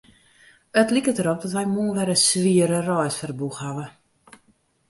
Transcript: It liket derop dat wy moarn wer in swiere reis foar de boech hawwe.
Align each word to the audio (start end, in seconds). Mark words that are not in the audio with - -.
It 0.81 0.89
liket 0.93 1.17
derop 1.17 1.39
dat 1.41 1.55
wy 1.57 1.65
moarn 1.75 1.97
wer 1.99 2.11
in 2.15 2.21
swiere 2.27 2.79
reis 2.89 3.15
foar 3.19 3.31
de 3.31 3.37
boech 3.39 3.59
hawwe. 3.63 3.85